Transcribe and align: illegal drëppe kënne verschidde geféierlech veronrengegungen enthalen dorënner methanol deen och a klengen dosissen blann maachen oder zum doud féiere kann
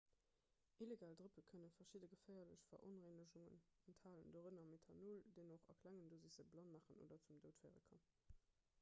illegal 0.83 1.11
drëppe 1.17 1.41
kënne 1.49 1.67
verschidde 1.73 2.07
geféierlech 2.13 2.63
veronrengegungen 2.71 3.61
enthalen 3.93 4.33
dorënner 4.37 4.67
methanol 4.73 5.21
deen 5.39 5.55
och 5.59 5.69
a 5.73 5.75
klengen 5.83 6.11
dosissen 6.15 6.49
blann 6.55 6.71
maachen 6.77 7.05
oder 7.05 7.21
zum 7.27 7.43
doud 7.45 7.61
féiere 7.65 7.85
kann 7.93 8.09